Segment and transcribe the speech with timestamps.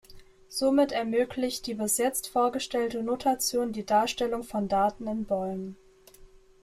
[0.49, 5.77] Somit ermöglicht die bis jetzt vorgestellte Notation die Darstellung von Daten in Bäumen.